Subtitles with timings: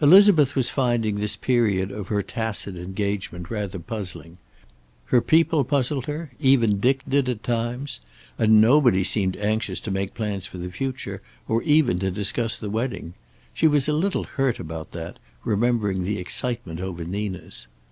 [0.00, 4.38] Elizabeth was finding this period of her tacit engagement rather puzzling.
[5.04, 6.32] Her people puzzled her.
[6.40, 8.00] Even Dick did, at times.
[8.38, 12.70] And nobody seemed anxious to make plans for the future, or even to discuss the
[12.70, 13.14] wedding.
[13.54, 17.68] She was a little hurt about that, remembering the excitement over Nina's.